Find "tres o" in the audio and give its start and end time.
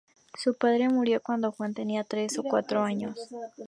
2.03-2.43